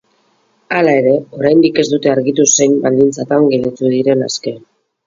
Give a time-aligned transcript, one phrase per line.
[0.77, 4.61] Hala ere, oraindik ez dute argitu zein baldintzatan gelditu diren aske.